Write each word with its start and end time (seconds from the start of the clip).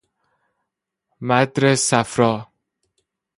مدر 1.21 1.75
صفرا 1.75 2.51